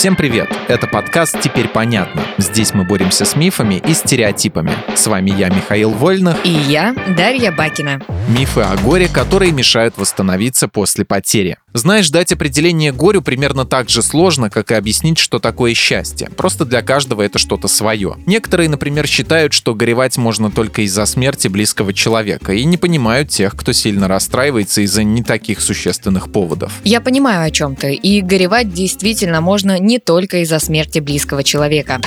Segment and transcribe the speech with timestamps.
[0.00, 0.48] Всем привет!
[0.66, 2.22] Это подкаст «Теперь понятно».
[2.38, 4.72] Здесь мы боремся с мифами и стереотипами.
[4.94, 6.38] С вами я, Михаил Вольных.
[6.42, 8.00] И я, Дарья Бакина.
[8.28, 11.56] Мифы о горе, которые мешают восстановиться после потери.
[11.72, 16.28] Знаешь, дать определение горю примерно так же сложно, как и объяснить, что такое счастье.
[16.36, 18.16] Просто для каждого это что-то свое.
[18.26, 23.56] Некоторые, например, считают, что горевать можно только из-за смерти близкого человека и не понимают тех,
[23.56, 26.72] кто сильно расстраивается из-за не таких существенных поводов.
[26.84, 32.00] Я понимаю о чем ты, и горевать действительно можно не только из-за смерти близкого человека.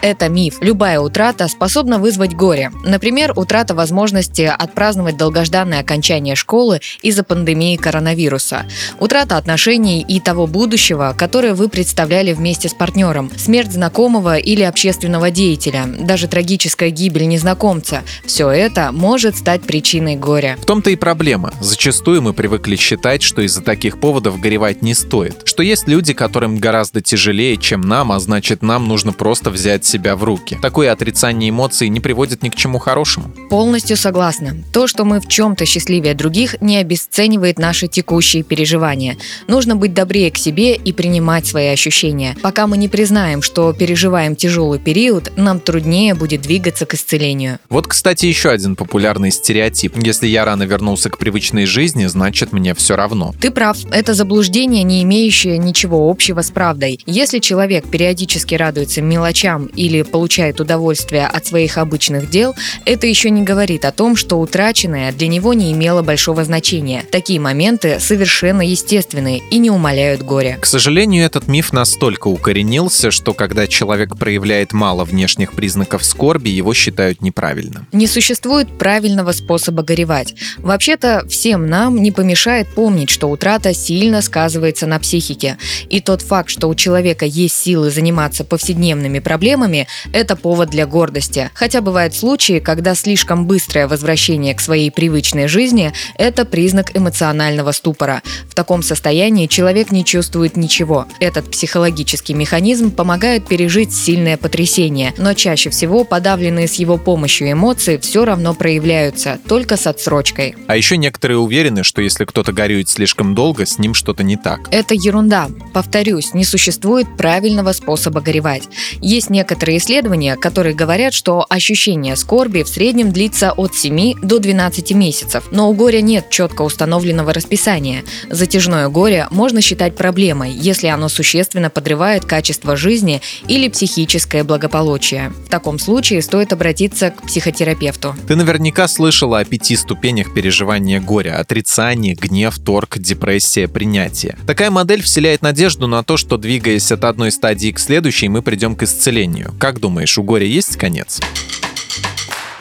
[0.00, 0.58] Это миф.
[0.60, 2.70] Любая утрата способна вызвать горе.
[2.84, 8.66] Например, утрата возможности отпраздновать долгожданное окончание школы из-за пандемии коронавируса.
[9.00, 13.30] Утрата отношений и того будущего, которое вы представляли вместе с партнером.
[13.36, 15.86] Смерть знакомого или общественного деятеля.
[15.86, 18.02] Даже трагическая гибель незнакомца.
[18.24, 20.56] Все это может стать причиной горя.
[20.62, 21.52] В том-то и проблема.
[21.60, 25.42] Зачастую мы привыкли считать, что из-за таких поводов горевать не стоит.
[25.44, 30.14] Что есть люди, которым гораздо тяжелее, чем нам, а значит нам нужно просто взять себя
[30.16, 30.58] в руки.
[30.60, 33.30] Такое отрицание эмоций не приводит ни к чему хорошему.
[33.50, 34.56] Полностью согласна.
[34.72, 39.16] То, что мы в чем-то счастливее других, не обесценивает наши текущие переживания.
[39.46, 42.36] Нужно быть добрее к себе и принимать свои ощущения.
[42.42, 47.58] Пока мы не признаем, что переживаем тяжелый период, нам труднее будет двигаться к исцелению.
[47.68, 49.96] Вот, кстати, еще один популярный стереотип.
[49.96, 53.34] Если я рано вернулся к привычной жизни, значит мне все равно.
[53.40, 53.78] Ты прав.
[53.90, 57.00] Это заблуждение, не имеющее ничего общего с правдой.
[57.06, 63.42] Если человек периодически радуется мелочам или получает удовольствие от своих обычных дел, это еще не
[63.42, 67.04] говорит о том, что утраченное для него не имело большого значения.
[67.12, 70.58] Такие моменты совершенно естественны и не умаляют горя.
[70.60, 76.74] К сожалению, этот миф настолько укоренился, что когда человек проявляет мало внешних признаков скорби, его
[76.74, 77.86] считают неправильным.
[77.92, 80.34] Не существует правильного способа горевать.
[80.58, 85.56] Вообще-то всем нам не помешает помнить, что утрата сильно сказывается на психике.
[85.88, 90.86] И тот факт, что у человека есть силы заниматься повседневными проблемами, проблемами– это повод для
[90.86, 91.50] гордости.
[91.54, 98.22] Хотя бывают случаи, когда слишком быстрое возвращение к своей привычной жизни– это признак эмоционального ступора.
[98.48, 101.06] В таком состоянии человек не чувствует ничего.
[101.20, 107.98] Этот психологический механизм помогает пережить сильное потрясение, но чаще всего подавленные с его помощью эмоции
[107.98, 110.54] все равно проявляются, только с отсрочкой.
[110.66, 114.60] А еще некоторые уверены, что если кто-то горюет слишком долго, с ним что-то не так.
[114.70, 115.48] Это ерунда.
[115.74, 118.68] Повторюсь, не существует правильного способа горевать.
[119.00, 124.38] Есть некоторые некоторые исследования, которые говорят, что ощущение скорби в среднем длится от 7 до
[124.38, 125.48] 12 месяцев.
[125.50, 128.04] Но у горя нет четко установленного расписания.
[128.30, 135.32] Затяжное горе можно считать проблемой, если оно существенно подрывает качество жизни или психическое благополучие.
[135.46, 138.14] В таком случае стоит обратиться к психотерапевту.
[138.28, 144.38] Ты наверняка слышала о пяти ступенях переживания горя– отрицание, гнев, торг, депрессия, принятие.
[144.46, 148.76] Такая модель вселяет надежду на то, что двигаясь от одной стадии к следующей, мы придем
[148.76, 149.47] к исцелению.
[149.58, 151.20] Как думаешь, у горя есть конец?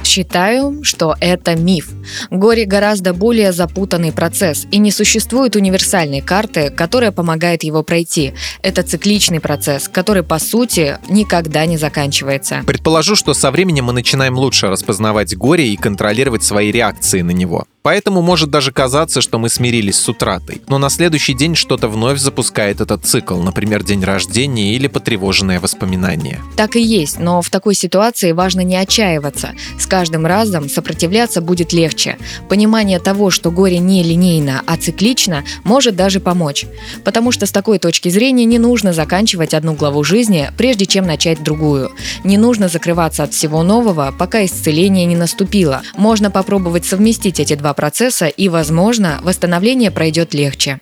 [0.03, 1.89] Считаю, что это миф.
[2.31, 8.33] Горе гораздо более запутанный процесс, и не существует универсальной карты, которая помогает его пройти.
[8.61, 12.63] Это цикличный процесс, который, по сути, никогда не заканчивается.
[12.65, 17.65] Предположу, что со временем мы начинаем лучше распознавать горе и контролировать свои реакции на него.
[17.87, 20.61] Поэтому может даже казаться, что мы смирились с утратой.
[20.67, 26.41] Но на следующий день что-то вновь запускает этот цикл, например, день рождения или потревоженное воспоминание.
[26.57, 29.51] Так и есть, но в такой ситуации важно не отчаиваться.
[29.79, 32.17] С каждым разом сопротивляться будет легче.
[32.49, 36.65] Понимание того, что горе не линейно, а циклично, может даже помочь.
[37.05, 41.41] Потому что с такой точки зрения не нужно заканчивать одну главу жизни, прежде чем начать
[41.41, 41.93] другую.
[42.25, 45.83] Не нужно закрываться от всего нового, пока исцеление не наступило.
[45.95, 50.81] Можно попробовать совместить эти два процесса и, возможно, восстановление пройдет легче.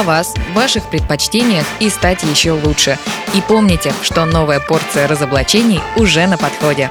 [0.03, 2.97] вас, ваших предпочтениях и стать еще лучше.
[3.33, 6.89] И помните, что новая порция разоблачений уже на подходе.